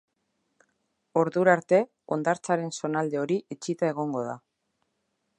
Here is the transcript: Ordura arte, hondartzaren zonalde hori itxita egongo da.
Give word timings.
Ordura 1.23 1.51
arte, 1.57 1.81
hondartzaren 2.15 2.73
zonalde 2.81 3.19
hori 3.25 3.37
itxita 3.57 3.91
egongo 3.93 4.23
da. 4.31 4.37